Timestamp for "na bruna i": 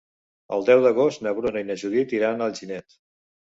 1.27-1.69